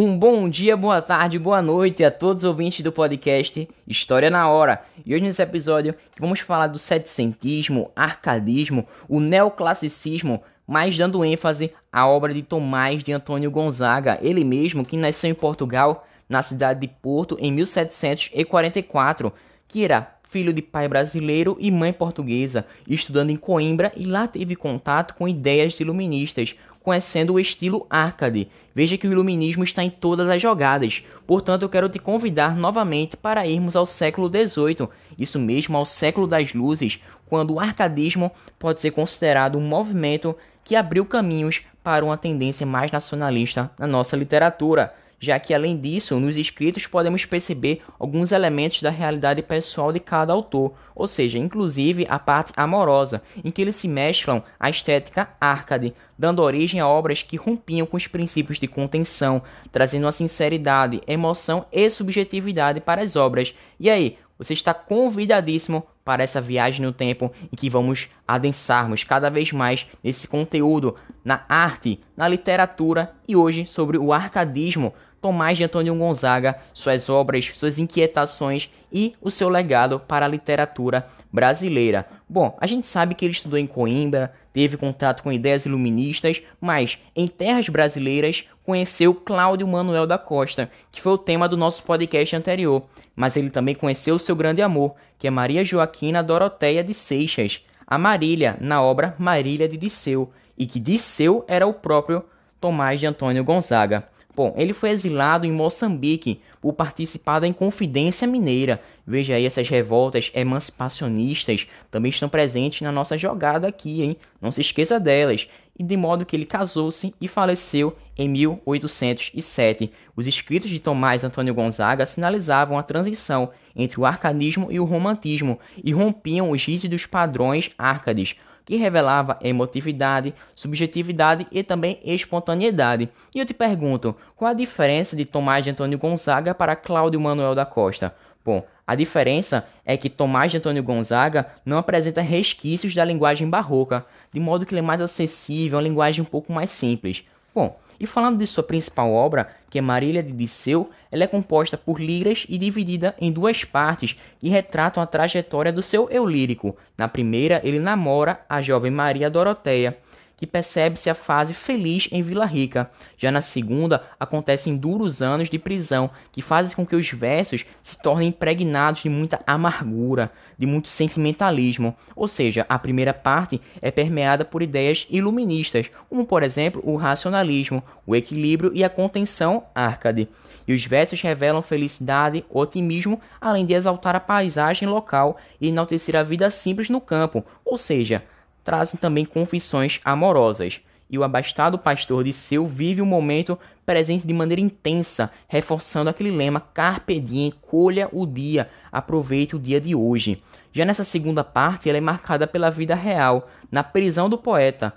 [0.00, 4.48] Um bom dia, boa tarde, boa noite a todos os ouvintes do podcast História na
[4.48, 4.80] Hora.
[5.04, 12.06] E hoje nesse episódio vamos falar do setecentismo, arcadismo, o neoclassicismo, mas dando ênfase à
[12.06, 16.86] obra de Tomás de Antônio Gonzaga, ele mesmo que nasceu em Portugal, na cidade de
[16.86, 19.32] Porto, em 1744,
[19.66, 24.54] que era filho de pai brasileiro e mãe portuguesa, estudando em Coimbra e lá teve
[24.54, 28.48] contato com ideias iluministas, conhecendo o estilo arcade.
[28.74, 31.02] Veja que o iluminismo está em todas as jogadas.
[31.26, 36.26] Portanto, eu quero te convidar novamente para irmos ao século XVIII, isso mesmo ao século
[36.26, 42.16] das luzes, quando o arcadismo pode ser considerado um movimento que abriu caminhos para uma
[42.16, 48.30] tendência mais nacionalista na nossa literatura já que além disso, nos escritos podemos perceber alguns
[48.30, 53.60] elementos da realidade pessoal de cada autor, ou seja, inclusive a parte amorosa, em que
[53.60, 58.60] eles se mesclam a estética arcade, dando origem a obras que rompiam com os princípios
[58.60, 59.42] de contenção,
[59.72, 63.52] trazendo a sinceridade, emoção e subjetividade para as obras.
[63.78, 69.28] E aí, você está convidadíssimo para essa viagem no tempo em que vamos adensarmos cada
[69.28, 75.64] vez mais nesse conteúdo na arte, na literatura e hoje sobre o arcadismo Tomás de
[75.64, 82.06] Antônio Gonzaga, suas obras, suas inquietações e o seu legado para a literatura brasileira.
[82.28, 86.98] Bom, a gente sabe que ele estudou em Coimbra, teve contato com ideias iluministas, mas
[87.14, 92.34] em terras brasileiras conheceu Cláudio Manuel da Costa, que foi o tema do nosso podcast
[92.34, 92.84] anterior.
[93.14, 97.62] Mas ele também conheceu o seu grande amor, que é Maria Joaquina Doroteia de Seixas,
[97.86, 102.24] a Marília, na obra Marília de Disseu, e que Disseu era o próprio
[102.60, 104.08] Tomás de Antônio Gonzaga.
[104.38, 108.80] Bom, ele foi exilado em Moçambique por participar da Inconfidência Mineira.
[109.04, 114.16] Veja aí, essas revoltas emancipacionistas também estão presentes na nossa jogada aqui, hein?
[114.40, 115.48] Não se esqueça delas.
[115.76, 119.90] E de modo que ele casou-se e faleceu em 1807.
[120.14, 125.58] Os escritos de Tomás Antônio Gonzaga sinalizavam a transição entre o arcadismo e o romantismo
[125.82, 128.36] e rompiam os rígidos padrões arcades,
[128.68, 133.08] que revelava emotividade, subjetividade e também espontaneidade.
[133.34, 137.54] E eu te pergunto, qual a diferença de Tomás de Antônio Gonzaga para Cláudio Manuel
[137.54, 138.14] da Costa?
[138.44, 144.04] Bom, a diferença é que Tomás de Antônio Gonzaga não apresenta resquícios da linguagem barroca,
[144.30, 147.24] de modo que ele é mais acessível, uma linguagem um pouco mais simples.
[147.54, 151.76] Bom, e falando de sua principal obra, que é Marília de Disseu, ela é composta
[151.76, 156.76] por liras e dividida em duas partes que retratam a trajetória do seu eu lírico.
[156.96, 159.98] Na primeira, ele namora a jovem Maria Doroteia,
[160.38, 162.90] que percebe-se a fase feliz em Vila Rica.
[163.18, 167.98] Já na segunda, acontecem duros anos de prisão, que fazem com que os versos se
[167.98, 171.94] tornem impregnados de muita amargura, de muito sentimentalismo.
[172.14, 177.82] Ou seja, a primeira parte é permeada por ideias iluministas, como por exemplo o racionalismo,
[178.06, 180.28] o equilíbrio e a contenção arcade.
[180.68, 186.22] E os versos revelam felicidade, otimismo, além de exaltar a paisagem local e enaltecer a
[186.22, 188.22] vida simples no campo, ou seja,
[188.68, 190.82] trazem também confissões amorosas.
[191.08, 196.30] E o abastado pastor de seu vive o momento presente de maneira intensa, reforçando aquele
[196.30, 200.42] lema Carpe diem, colha o dia, aproveite o dia de hoje.
[200.70, 204.92] Já nessa segunda parte, ela é marcada pela vida real, na prisão do poeta,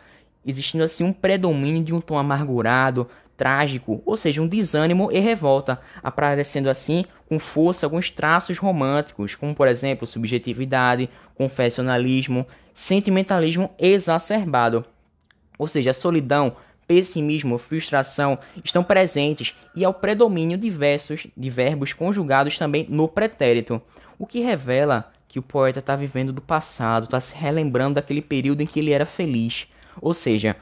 [0.46, 5.80] existindo assim um predomínio de um tom amargurado, trágico, ou seja, um desânimo e revolta,
[6.04, 14.86] aparecendo assim com força alguns traços românticos, como por exemplo subjetividade, confessionalismo, sentimentalismo exacerbado.
[15.58, 16.56] Ou seja, solidão,
[16.88, 23.82] pessimismo, frustração estão presentes e ao predomínio diversos de verbos conjugados também no pretérito,
[24.20, 28.62] o que revela que o poeta está vivendo do passado, está se relembrando daquele período
[28.62, 29.66] em que ele era feliz.
[30.02, 30.58] Ou seja,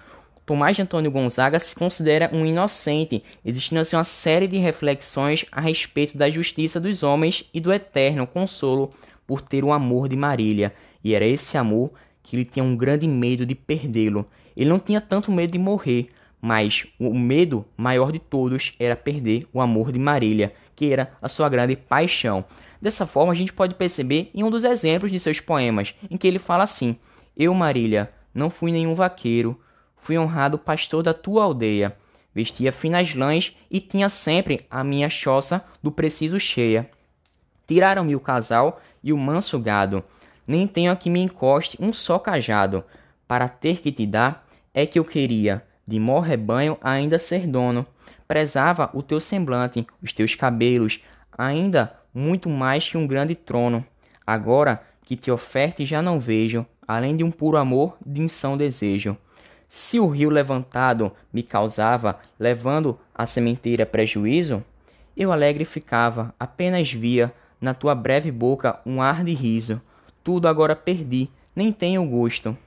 [0.50, 5.62] Tomás de Antônio Gonzaga se considera um inocente, existindo assim uma série de reflexões a
[5.62, 8.92] respeito da justiça dos homens e do eterno consolo
[9.28, 10.74] por ter o amor de Marília,
[11.04, 11.92] e era esse amor
[12.24, 14.26] que ele tinha um grande medo de perdê-lo.
[14.58, 16.10] Ele não tinha tanto medo de morrer,
[16.42, 21.30] mas o medo maior de todos era perder o amor de Marília, que era a
[21.30, 22.44] sua grande paixão.
[22.82, 26.28] Dessa forma, a gente pode perceber em um dos exemplos de seus poemas, em que
[26.28, 26.96] ele fala assim:
[27.38, 29.56] Eu, Marília, não fui nenhum vaqueiro,
[30.10, 31.96] fui honrado pastor da tua aldeia.
[32.34, 36.90] Vestia finas lãs e tinha sempre a minha choça do preciso cheia.
[37.68, 40.04] Tiraram-me o casal e o manso gado.
[40.48, 42.84] Nem tenho a que me encoste um só cajado.
[43.28, 47.86] Para ter que te dar, é que eu queria, de mó rebanho, ainda ser dono.
[48.28, 51.00] Prezava o teu semblante, os teus cabelos,
[51.38, 53.86] ainda muito mais que um grande trono.
[54.26, 59.16] Agora que te oferte já não vejo, além de um puro amor, de insão desejo.
[59.70, 64.64] Se o rio levantado me causava, levando a sementeira prejuízo?
[65.16, 67.32] Eu alegre ficava, apenas via
[67.62, 69.80] na tua breve boca um ar de riso.
[70.24, 72.58] Tudo agora perdi, nem tenho gosto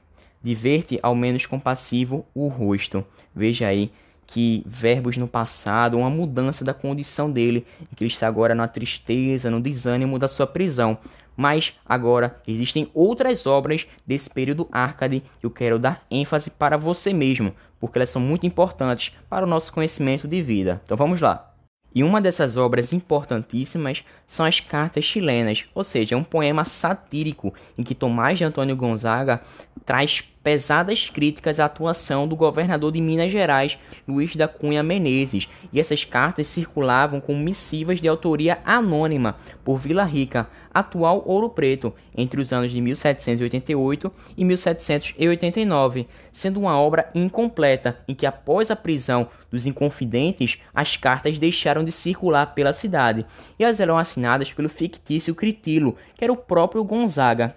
[0.42, 3.04] de ver-te ao menos compassivo o rosto.
[3.34, 3.90] Veja aí
[4.26, 8.66] que verbos no passado, uma mudança da condição dele, em que ele está agora na
[8.66, 10.96] tristeza, no desânimo da sua prisão.
[11.36, 17.12] Mas agora existem outras obras desse período Arcade que eu quero dar ênfase para você
[17.12, 20.80] mesmo, porque elas são muito importantes para o nosso conhecimento de vida.
[20.84, 21.52] Então vamos lá.
[21.94, 27.82] E uma dessas obras importantíssimas são as Cartas Chilenas, ou seja, um poema satírico em
[27.82, 29.42] que Tomás de Antônio Gonzaga
[29.84, 35.78] traz pesadas críticas à atuação do governador de Minas Gerais, Luiz da Cunha Menezes, e
[35.78, 42.40] essas cartas circulavam com missivas de autoria anônima por Vila Rica, atual Ouro Preto, entre
[42.40, 49.28] os anos de 1788 e 1789, sendo uma obra incompleta em que após a prisão
[49.50, 53.24] dos inconfidentes, as cartas deixaram de circular pela cidade,
[53.58, 57.54] e elas eram assinadas pelo fictício Critilo, que era o próprio Gonzaga,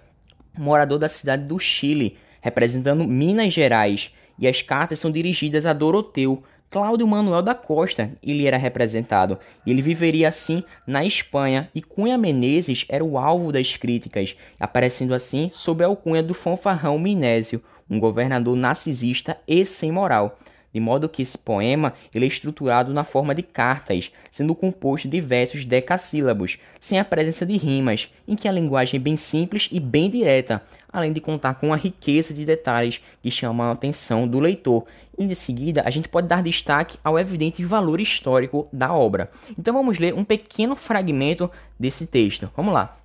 [0.56, 6.42] morador da cidade do Chile, representando Minas Gerais, e as cartas são dirigidas a Doroteu,
[6.68, 12.84] Cláudio Manuel da Costa, ele era representado, ele viveria assim na Espanha, e Cunha Menezes
[12.88, 18.56] era o alvo das críticas, aparecendo assim sob a alcunha do fanfarrão Minésio, um governador
[18.56, 20.38] narcisista e sem moral
[20.76, 25.22] de modo que esse poema ele é estruturado na forma de cartas, sendo composto de
[25.22, 29.80] versos decassílabos, sem a presença de rimas, em que a linguagem é bem simples e
[29.80, 30.62] bem direta,
[30.92, 34.84] além de contar com uma riqueza de detalhes que chamam a atenção do leitor.
[35.18, 39.30] E em seguida, a gente pode dar destaque ao evidente valor histórico da obra.
[39.58, 41.50] Então vamos ler um pequeno fragmento
[41.80, 42.50] desse texto.
[42.54, 42.98] Vamos lá.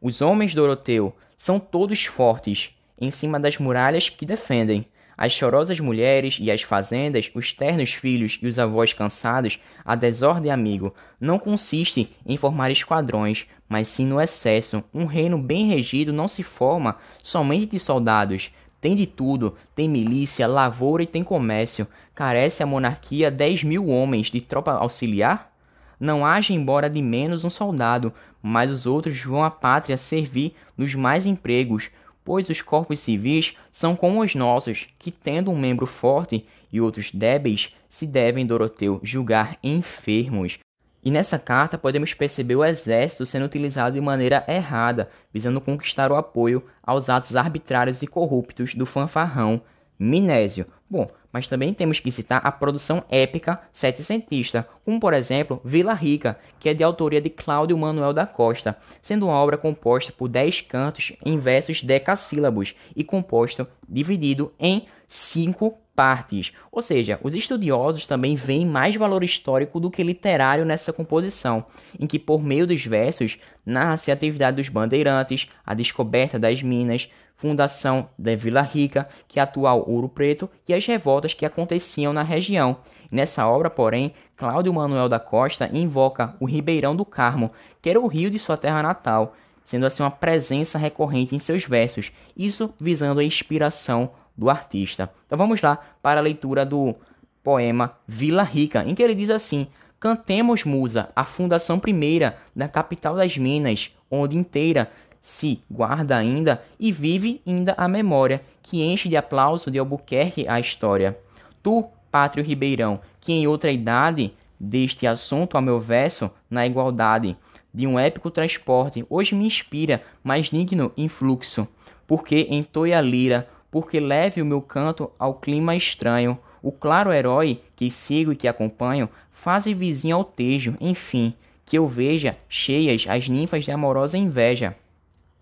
[0.00, 4.86] Os homens Doroteu são todos fortes, em cima das muralhas que defendem
[5.18, 10.52] as chorosas mulheres e as fazendas, os ternos filhos e os avós cansados, a desordem
[10.52, 14.84] amigo, não consiste em formar esquadrões, mas sim no excesso.
[14.94, 18.52] Um reino bem regido não se forma somente de soldados.
[18.80, 21.88] Tem de tudo, tem milícia, lavoura e tem comércio.
[22.14, 25.52] Carece a monarquia dez mil homens de tropa auxiliar?
[25.98, 30.94] Não haja embora de menos um soldado, mas os outros vão à pátria servir nos
[30.94, 31.90] mais empregos
[32.28, 37.10] pois os corpos civis são como os nossos, que tendo um membro forte e outros
[37.10, 40.58] débeis, se devem, Doroteu, julgar enfermos.
[41.02, 46.16] E nessa carta podemos perceber o exército sendo utilizado de maneira errada, visando conquistar o
[46.16, 49.62] apoio aos atos arbitrários e corruptos do fanfarrão
[49.98, 50.66] Minésio.
[50.90, 56.38] Bom, mas também temos que citar a produção épica setecentista, como por exemplo Vila Rica,
[56.58, 60.62] que é de autoria de Cláudio Manuel da Costa, sendo uma obra composta por dez
[60.62, 66.52] cantos em versos decassílabos e composto dividido em cinco partes.
[66.70, 71.64] Ou seja, os estudiosos também veem mais valor histórico do que literário nessa composição,
[71.98, 73.36] em que por meio dos versos
[73.66, 79.42] narra-se a atividade dos bandeirantes, a descoberta das minas, fundação da Vila Rica, que é
[79.42, 82.76] atual Ouro Preto, e as revoltas que aconteciam na região.
[83.10, 87.50] Nessa obra, porém, Cláudio Manuel da Costa invoca o Ribeirão do Carmo,
[87.82, 89.34] que era o rio de sua terra natal,
[89.64, 95.10] sendo assim uma presença recorrente em seus versos, isso visando a inspiração do artista.
[95.26, 96.94] Então vamos lá para a leitura do
[97.42, 99.66] poema Vila Rica, em que ele diz assim:
[99.98, 104.90] Cantemos, musa, a fundação primeira da capital das Minas, onde inteira
[105.20, 110.60] se guarda ainda e vive ainda a memória, que enche de aplauso de Albuquerque a
[110.60, 111.18] história.
[111.62, 117.36] Tu, pátrio Ribeirão, que em outra idade deste assunto ao meu verso, na igualdade
[117.74, 121.68] de um épico transporte, hoje me inspira mais digno influxo,
[122.06, 127.60] porque entoie a lira, porque leve o meu canto ao clima estranho, o claro herói
[127.76, 131.34] que sigo e que acompanho, faze vizinho ao tejo, enfim,
[131.64, 134.74] que eu veja cheias as ninfas de amorosa inveja.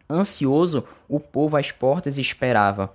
[0.09, 2.93] Ansioso, o povo às portas esperava.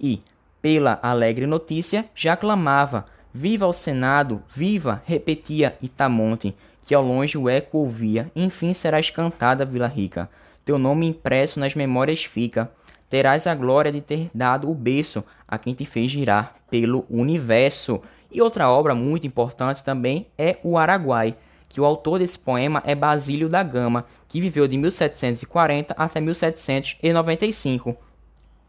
[0.00, 0.20] E,
[0.60, 4.42] pela alegre notícia, já clamava: Viva o Senado!
[4.54, 5.02] Viva!
[5.04, 6.54] repetia Itamonte,
[6.84, 8.30] que ao longe o eco ouvia.
[8.34, 10.30] Enfim serás cantada, Vila Rica.
[10.64, 12.70] Teu nome impresso nas memórias fica.
[13.08, 18.00] Terás a glória de ter dado o berço a quem te fez girar pelo universo.
[18.30, 21.36] E outra obra muito importante também é o Araguai,
[21.68, 27.96] que o autor desse poema é Basílio da Gama, que viveu de 1740 até 1795.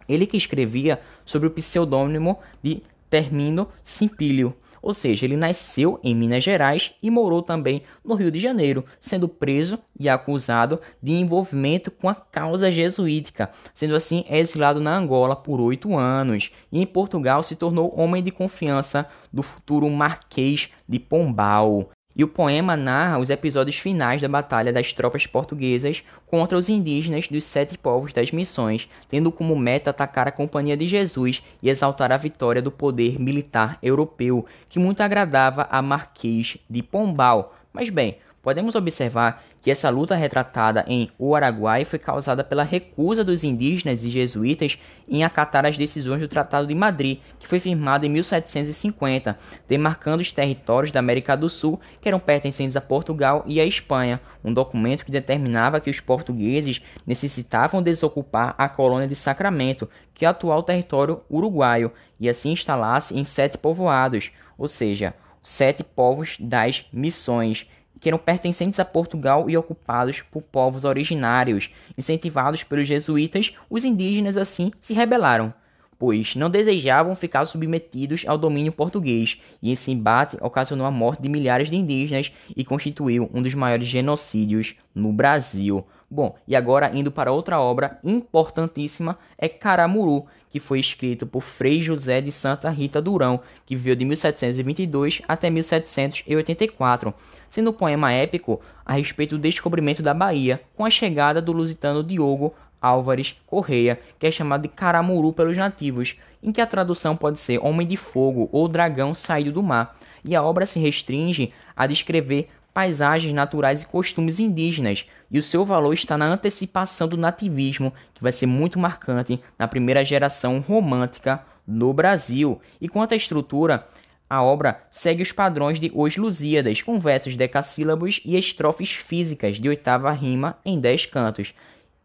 [0.07, 4.55] Ele que escrevia sobre o pseudônimo de Termino Simpílio,
[4.87, 9.27] ou seja, ele nasceu em Minas Gerais e morou também no Rio de Janeiro, sendo
[9.27, 15.59] preso e acusado de envolvimento com a causa jesuítica, sendo assim exilado na Angola por
[15.59, 21.89] oito anos e em Portugal se tornou homem de confiança do futuro Marquês de Pombal.
[22.17, 27.27] E o poema narra os episódios finais da batalha das tropas portuguesas contra os indígenas
[27.27, 32.11] dos sete povos das missões, tendo como meta atacar a Companhia de Jesus e exaltar
[32.11, 37.55] a vitória do poder militar europeu, que muito agradava a Marquês de Pombal.
[37.71, 38.17] Mas bem,
[38.47, 44.05] podemos observar que essa luta retratada em O Araguai foi causada pela recusa dos indígenas
[44.05, 49.37] e jesuítas em acatar as decisões do Tratado de Madrid, que foi firmado em 1750,
[49.67, 54.21] demarcando os territórios da América do Sul que eram pertencentes a Portugal e a Espanha,
[54.41, 60.29] um documento que determinava que os portugueses necessitavam desocupar a colônia de Sacramento, que é
[60.29, 65.13] o atual território uruguaio, e assim instalar-se em sete povoados, ou seja,
[65.43, 67.67] sete povos das missões
[67.99, 71.69] que eram pertencentes a Portugal e ocupados por povos originários.
[71.97, 75.53] Incentivados pelos jesuítas, os indígenas assim se rebelaram,
[75.99, 81.29] pois não desejavam ficar submetidos ao domínio português, e esse embate ocasionou a morte de
[81.29, 85.85] milhares de indígenas e constituiu um dos maiores genocídios no Brasil.
[86.09, 91.81] Bom, e agora indo para outra obra importantíssima é Caramuru, que foi escrito por Frei
[91.81, 97.13] José de Santa Rita Durão, que viveu de 1722 até 1784,
[97.49, 102.03] sendo um poema épico a respeito do descobrimento da Bahia, com a chegada do lusitano
[102.03, 107.39] Diogo Álvares Correia, que é chamado de Caramuru pelos nativos, em que a tradução pode
[107.39, 111.87] ser Homem de Fogo ou Dragão Saído do Mar, e a obra se restringe a
[111.87, 117.91] descrever paisagens naturais e costumes indígenas, e o seu valor está na antecipação do nativismo,
[118.13, 122.61] que vai ser muito marcante na primeira geração romântica no Brasil.
[122.79, 123.87] E quanto à estrutura,
[124.29, 129.67] a obra segue os padrões de Os Lusíadas, com versos decassílabos e estrofes físicas de
[129.67, 131.55] oitava rima em dez cantos.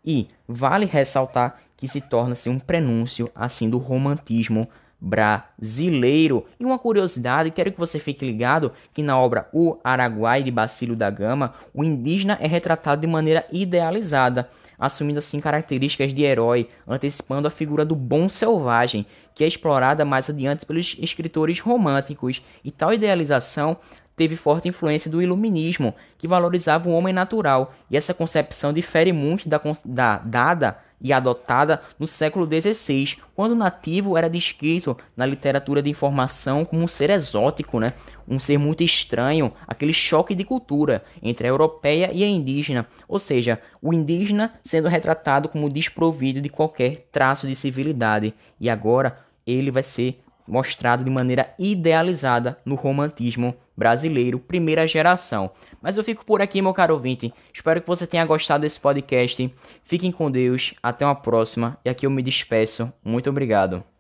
[0.03, 4.67] E vale ressaltar que se torna-se um prenúncio assim do romantismo
[5.03, 6.47] brasileiro.
[6.61, 10.95] E uma curiosidade, quero que você fique ligado que na obra O Araguai de Bacilo
[10.95, 17.49] da Gama, o indígena é retratado de maneira idealizada, assumindo assim características de herói, antecipando
[17.49, 19.05] a figura do bom selvagem,
[19.35, 22.41] que é explorada mais adiante pelos escritores românticos.
[22.63, 23.77] E tal idealização
[24.17, 29.49] teve forte influência do iluminismo, que valorizava o homem natural, e essa concepção difere muito
[29.49, 35.83] da, da dada e adotada no século XVI, quando o nativo era descrito na literatura
[35.83, 37.93] de informação como um ser exótico, né?
[38.29, 43.19] um ser muito estranho, aquele choque de cultura entre a europeia e a indígena, ou
[43.19, 49.73] seja, o indígena sendo retratado como desprovido de qualquer traço de civilidade, e agora ele
[49.73, 55.51] vai ser mostrado de maneira idealizada no romantismo brasileiro, primeira geração.
[55.81, 57.33] Mas eu fico por aqui, meu caro ouvinte.
[57.53, 59.53] Espero que você tenha gostado desse podcast.
[59.85, 60.75] Fiquem com Deus.
[60.83, 61.79] Até uma próxima.
[61.85, 62.93] E aqui eu me despeço.
[63.05, 63.92] Muito obrigado.